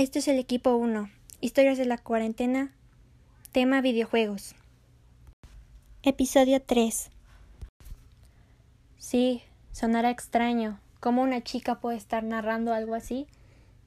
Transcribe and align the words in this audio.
Esto 0.00 0.18
es 0.18 0.28
el 0.28 0.38
equipo 0.38 0.76
1. 0.76 1.10
Historias 1.42 1.76
de 1.76 1.84
la 1.84 1.98
cuarentena. 1.98 2.72
Tema 3.52 3.82
videojuegos. 3.82 4.54
Episodio 6.02 6.62
3. 6.62 7.10
Sí, 8.96 9.42
sonará 9.72 10.08
extraño. 10.08 10.80
¿Cómo 11.00 11.20
una 11.20 11.42
chica 11.42 11.80
puede 11.80 11.98
estar 11.98 12.24
narrando 12.24 12.72
algo 12.72 12.94
así? 12.94 13.26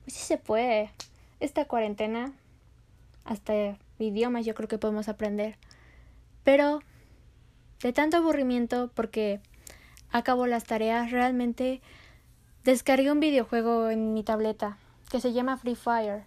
Pues 0.04 0.13
sí 0.13 0.23
se 0.23 0.38
puede. 0.38 0.91
Esta 1.39 1.65
cuarentena, 1.65 2.32
hasta 3.26 3.80
idiomas 3.98 4.46
yo 4.46 4.54
creo 4.54 4.70
que 4.70 4.78
podemos 4.78 5.10
aprender. 5.10 5.58
Pero, 6.44 6.82
de 7.82 7.92
tanto 7.92 8.18
aburrimiento, 8.18 8.92
porque 8.94 9.40
acabo 10.12 10.46
las 10.46 10.66
tareas, 10.66 11.10
realmente 11.10 11.82
descargué 12.64 13.12
un 13.12 13.20
videojuego 13.20 13.90
en 13.90 14.14
mi 14.14 14.22
tableta 14.22 14.78
que 15.14 15.22
se 15.22 15.32
llama 15.32 15.58
Free 15.58 15.76
Fire. 15.76 16.23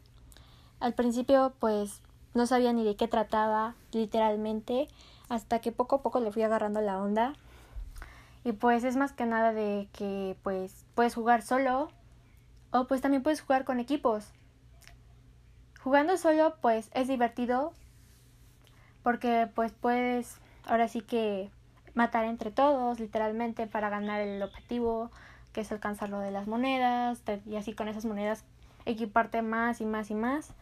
Al 0.78 0.94
principio 0.94 1.52
pues 1.58 2.02
no 2.34 2.46
sabía 2.46 2.72
ni 2.72 2.84
de 2.84 2.94
qué 2.94 3.08
trataba 3.08 3.74
literalmente 3.90 4.86
hasta 5.28 5.60
que 5.60 5.72
poco 5.72 5.96
a 5.96 6.02
poco 6.02 6.20
le 6.20 6.30
fui 6.30 6.44
agarrando 6.44 6.80
la 6.80 7.02
onda. 7.02 7.32
Y 8.44 8.52
pues 8.52 8.84
es 8.84 8.94
más 8.94 9.10
que 9.10 9.26
nada 9.26 9.52
de 9.52 9.88
que 9.92 10.36
pues 10.44 10.86
puedes 10.94 11.16
jugar 11.16 11.42
solo 11.42 11.88
o 12.70 12.86
pues 12.86 13.00
también 13.00 13.24
puedes 13.24 13.40
jugar 13.40 13.64
con 13.64 13.80
equipos. 13.80 14.30
Jugando 15.82 16.16
solo 16.16 16.54
pues 16.60 16.88
es 16.94 17.08
divertido 17.08 17.72
porque 19.02 19.50
pues 19.52 19.72
puedes 19.72 20.38
ahora 20.64 20.86
sí 20.86 21.00
que 21.00 21.50
matar 21.94 22.24
entre 22.24 22.52
todos 22.52 23.00
literalmente 23.00 23.66
para 23.66 23.90
ganar 23.90 24.20
el 24.20 24.40
objetivo 24.44 25.10
que 25.52 25.62
es 25.62 25.72
alcanzar 25.72 26.08
lo 26.08 26.20
de 26.20 26.30
las 26.30 26.46
monedas 26.46 27.20
y 27.46 27.56
así 27.56 27.72
con 27.72 27.88
esas 27.88 28.04
monedas 28.04 28.44
equiparte 28.86 29.42
más 29.42 29.80
y 29.80 29.84
más 29.84 30.10
y 30.10 30.14
más. 30.14 30.54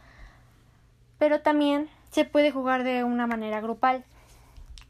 Pero 1.18 1.40
también 1.40 1.88
se 2.10 2.24
puede 2.24 2.50
jugar 2.50 2.82
de 2.82 3.04
una 3.04 3.26
manera 3.26 3.60
grupal. 3.60 4.04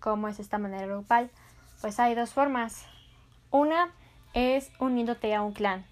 ¿Cómo 0.01 0.29
es 0.29 0.41
esta 0.41 0.59
manera 0.59 0.87
grupal? 0.87 1.31
Pues 1.81 2.01
hay 2.01 2.15
dos 2.15 2.31
formas. 2.33 2.87
Una 3.51 3.91
es 4.33 4.71
uniéndote 4.79 5.35
a 5.35 5.43
un 5.43 5.53
clan. 5.53 5.85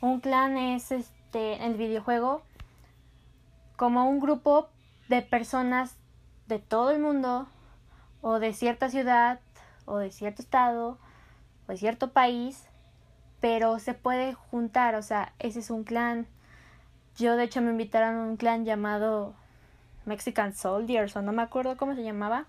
Un 0.00 0.20
clan 0.20 0.56
es 0.56 0.90
este 0.90 1.64
el 1.64 1.74
videojuego 1.74 2.42
como 3.76 4.08
un 4.08 4.20
grupo 4.20 4.68
de 5.08 5.22
personas 5.22 5.96
de 6.46 6.58
todo 6.58 6.90
el 6.90 7.00
mundo 7.00 7.46
o 8.20 8.38
de 8.38 8.52
cierta 8.52 8.90
ciudad 8.90 9.40
o 9.84 9.98
de 9.98 10.10
cierto 10.10 10.42
estado 10.42 10.98
o 11.66 11.72
de 11.72 11.78
cierto 11.78 12.12
país, 12.12 12.64
pero 13.40 13.78
se 13.78 13.94
puede 13.94 14.34
juntar, 14.34 14.94
o 14.94 15.02
sea, 15.02 15.32
ese 15.38 15.60
es 15.60 15.70
un 15.70 15.84
clan 15.84 16.26
yo 17.18 17.36
de 17.36 17.44
hecho 17.44 17.60
me 17.60 17.70
invitaron 17.70 18.16
a 18.16 18.22
un 18.22 18.36
clan 18.36 18.64
llamado 18.64 19.34
Mexican 20.06 20.54
Soldiers 20.54 21.16
o 21.16 21.22
no 21.22 21.32
me 21.32 21.42
acuerdo 21.42 21.76
cómo 21.76 21.94
se 21.94 22.04
llamaba. 22.04 22.46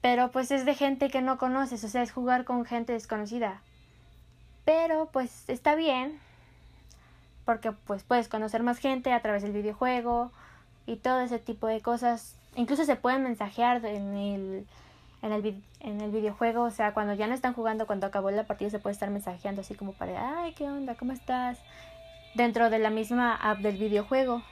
Pero 0.00 0.30
pues 0.30 0.50
es 0.50 0.64
de 0.64 0.74
gente 0.74 1.10
que 1.10 1.22
no 1.22 1.38
conoces, 1.38 1.82
o 1.82 1.88
sea, 1.88 2.02
es 2.02 2.12
jugar 2.12 2.44
con 2.44 2.64
gente 2.64 2.92
desconocida. 2.92 3.62
Pero 4.64 5.08
pues 5.12 5.48
está 5.48 5.74
bien, 5.74 6.18
porque 7.44 7.72
pues 7.72 8.02
puedes 8.02 8.28
conocer 8.28 8.62
más 8.62 8.78
gente 8.78 9.12
a 9.12 9.20
través 9.20 9.42
del 9.42 9.52
videojuego 9.52 10.30
y 10.86 10.96
todo 10.96 11.20
ese 11.20 11.38
tipo 11.38 11.66
de 11.66 11.80
cosas. 11.80 12.36
Incluso 12.54 12.84
se 12.84 12.96
pueden 12.96 13.24
mensajear 13.24 13.84
en 13.84 14.14
el, 14.14 14.66
en 15.22 15.32
el, 15.32 15.62
en 15.80 16.00
el 16.00 16.10
videojuego, 16.10 16.62
o 16.62 16.70
sea, 16.70 16.94
cuando 16.94 17.14
ya 17.14 17.26
no 17.26 17.34
están 17.34 17.54
jugando, 17.54 17.86
cuando 17.86 18.06
acabó 18.06 18.30
la 18.30 18.44
partida 18.44 18.70
se 18.70 18.78
puede 18.78 18.92
estar 18.92 19.10
mensajeando 19.10 19.62
así 19.62 19.74
como 19.74 19.92
para, 19.92 20.42
ay, 20.42 20.52
¿qué 20.52 20.64
onda? 20.64 20.94
¿Cómo 20.94 21.12
estás? 21.12 21.58
Dentro 22.34 22.70
de 22.70 22.78
la 22.78 22.90
misma 22.90 23.34
app 23.34 23.60
del 23.60 23.76
videojuego. 23.76 24.42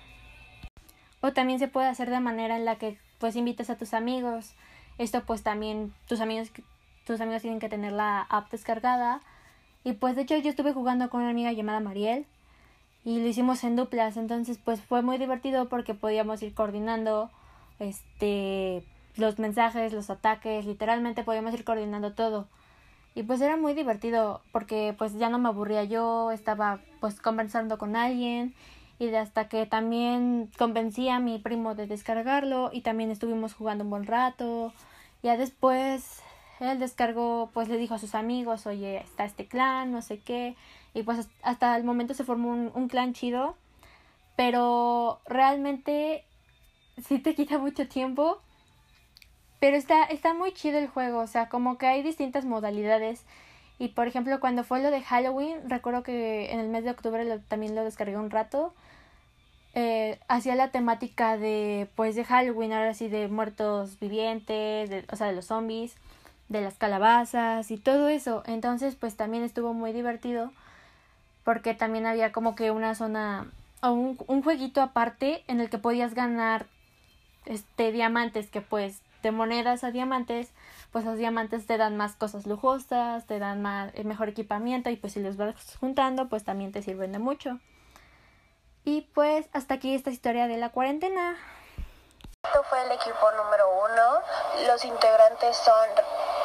O 1.20 1.32
también 1.32 1.58
se 1.58 1.68
puede 1.68 1.88
hacer 1.88 2.10
de 2.10 2.20
manera 2.20 2.56
en 2.56 2.64
la 2.64 2.76
que 2.76 2.98
pues 3.18 3.36
invitas 3.36 3.70
a 3.70 3.76
tus 3.76 3.94
amigos. 3.94 4.54
Esto 4.98 5.22
pues 5.24 5.42
también 5.42 5.92
tus 6.08 6.20
amigos 6.20 6.50
tus 7.06 7.20
amigos 7.20 7.42
tienen 7.42 7.60
que 7.60 7.68
tener 7.68 7.92
la 7.92 8.20
app 8.22 8.50
descargada. 8.50 9.20
Y 9.84 9.94
pues 9.94 10.16
de 10.16 10.22
hecho 10.22 10.36
yo 10.36 10.50
estuve 10.50 10.72
jugando 10.72 11.10
con 11.10 11.20
una 11.22 11.30
amiga 11.30 11.52
llamada 11.52 11.80
Mariel 11.80 12.26
y 13.04 13.20
lo 13.20 13.26
hicimos 13.26 13.64
en 13.64 13.74
duplas, 13.74 14.16
entonces 14.16 14.58
pues 14.64 14.80
fue 14.80 15.02
muy 15.02 15.18
divertido 15.18 15.68
porque 15.68 15.94
podíamos 15.94 16.40
ir 16.42 16.54
coordinando 16.54 17.30
este 17.80 18.84
los 19.16 19.38
mensajes, 19.38 19.92
los 19.92 20.08
ataques, 20.08 20.64
literalmente 20.64 21.24
podíamos 21.24 21.52
ir 21.54 21.64
coordinando 21.64 22.12
todo. 22.12 22.46
Y 23.14 23.24
pues 23.24 23.40
era 23.40 23.56
muy 23.56 23.74
divertido 23.74 24.40
porque 24.52 24.94
pues 24.96 25.14
ya 25.14 25.28
no 25.28 25.38
me 25.38 25.48
aburría 25.48 25.84
yo, 25.84 26.30
estaba 26.30 26.80
pues 27.00 27.20
conversando 27.20 27.76
con 27.76 27.94
alguien 27.94 28.54
y 28.98 29.14
hasta 29.14 29.48
que 29.48 29.66
también 29.66 30.50
convencí 30.56 31.08
a 31.08 31.18
mi 31.18 31.38
primo 31.38 31.74
de 31.74 31.86
descargarlo 31.86 32.70
y 32.72 32.82
también 32.82 33.10
estuvimos 33.10 33.52
jugando 33.52 33.84
un 33.84 33.90
buen 33.90 34.06
rato. 34.06 34.72
Ya 35.22 35.36
después 35.36 36.22
él 36.60 36.78
descargó, 36.78 37.50
pues 37.52 37.68
le 37.68 37.76
dijo 37.76 37.94
a 37.94 37.98
sus 37.98 38.14
amigos, 38.14 38.66
oye, 38.66 38.98
está 38.98 39.24
este 39.24 39.46
clan, 39.46 39.90
no 39.90 40.02
sé 40.02 40.20
qué. 40.20 40.54
Y 40.94 41.02
pues 41.02 41.28
hasta 41.42 41.76
el 41.76 41.84
momento 41.84 42.14
se 42.14 42.24
formó 42.24 42.50
un, 42.50 42.70
un 42.74 42.88
clan 42.88 43.12
chido. 43.12 43.56
Pero 44.36 45.20
realmente 45.26 46.24
sí 47.04 47.18
te 47.18 47.34
quita 47.34 47.58
mucho 47.58 47.88
tiempo 47.88 48.40
pero 49.62 49.76
está, 49.76 50.02
está 50.06 50.34
muy 50.34 50.52
chido 50.52 50.80
el 50.80 50.88
juego, 50.88 51.20
o 51.20 51.28
sea, 51.28 51.48
como 51.48 51.78
que 51.78 51.86
hay 51.86 52.02
distintas 52.02 52.44
modalidades. 52.44 53.22
Y 53.78 53.90
por 53.90 54.08
ejemplo, 54.08 54.40
cuando 54.40 54.64
fue 54.64 54.82
lo 54.82 54.90
de 54.90 55.02
Halloween, 55.02 55.70
recuerdo 55.70 56.02
que 56.02 56.50
en 56.50 56.58
el 56.58 56.68
mes 56.68 56.82
de 56.82 56.90
octubre 56.90 57.24
también 57.46 57.76
lo 57.76 57.84
descargué 57.84 58.16
un 58.16 58.30
rato. 58.30 58.74
Eh, 59.74 60.18
hacía 60.26 60.56
la 60.56 60.72
temática 60.72 61.36
de, 61.36 61.88
pues, 61.94 62.16
de 62.16 62.24
Halloween, 62.24 62.72
ahora 62.72 62.92
sí, 62.92 63.06
de 63.06 63.28
muertos 63.28 64.00
vivientes, 64.00 64.90
de, 64.90 65.04
o 65.12 65.14
sea, 65.14 65.28
de 65.28 65.34
los 65.34 65.44
zombies, 65.44 65.94
de 66.48 66.60
las 66.60 66.74
calabazas 66.74 67.70
y 67.70 67.76
todo 67.76 68.08
eso. 68.08 68.42
Entonces, 68.46 68.96
pues 68.96 69.16
también 69.16 69.44
estuvo 69.44 69.74
muy 69.74 69.92
divertido 69.92 70.50
porque 71.44 71.72
también 71.72 72.06
había 72.06 72.32
como 72.32 72.56
que 72.56 72.72
una 72.72 72.96
zona 72.96 73.46
o 73.80 73.92
un, 73.92 74.18
un 74.26 74.42
jueguito 74.42 74.82
aparte 74.82 75.44
en 75.46 75.60
el 75.60 75.70
que 75.70 75.78
podías 75.78 76.14
ganar 76.14 76.66
este 77.46 77.92
diamantes 77.92 78.50
que 78.50 78.60
pues 78.60 79.02
de 79.22 79.30
monedas 79.30 79.84
a 79.84 79.90
diamantes, 79.90 80.52
pues 80.90 81.04
los 81.04 81.16
diamantes 81.16 81.66
te 81.66 81.78
dan 81.78 81.96
más 81.96 82.16
cosas 82.16 82.46
lujosas, 82.46 83.26
te 83.26 83.38
dan 83.38 83.62
más, 83.62 83.92
eh, 83.94 84.04
mejor 84.04 84.28
equipamiento 84.28 84.90
y 84.90 84.96
pues 84.96 85.14
si 85.14 85.20
los 85.20 85.36
vas 85.36 85.54
juntando, 85.80 86.28
pues 86.28 86.44
también 86.44 86.72
te 86.72 86.82
sirven 86.82 87.12
de 87.12 87.18
mucho. 87.18 87.58
Y 88.84 89.02
pues 89.14 89.46
hasta 89.52 89.74
aquí 89.74 89.94
esta 89.94 90.10
historia 90.10 90.48
de 90.48 90.56
la 90.56 90.70
cuarentena. 90.70 91.38
Esto 92.44 92.64
fue 92.64 92.82
el 92.82 92.90
equipo 92.90 93.30
número 93.36 93.64
uno. 93.84 94.66
Los 94.66 94.84
integrantes 94.84 95.56
son 95.56 95.88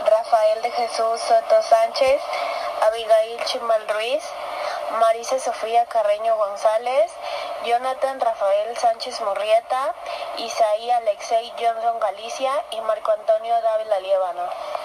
Rafael 0.05 0.61
de 0.61 0.71
Jesús 0.71 1.19
Soto 1.19 1.61
Sánchez, 1.63 2.21
Abigail 2.87 3.43
Chimal 3.45 3.87
Ruiz, 3.89 4.23
Marisa 4.99 5.39
Sofía 5.39 5.85
Carreño 5.87 6.37
González, 6.37 7.11
Jonathan 7.65 8.19
Rafael 8.19 8.77
Sánchez 8.77 9.19
Murrieta, 9.21 9.93
Isaí 10.37 10.91
Alexei 10.91 11.51
Johnson 11.59 11.99
Galicia 11.99 12.51
y 12.71 12.81
Marco 12.81 13.11
Antonio 13.11 13.61
Dávila 13.61 13.99
Liébano. 13.99 14.76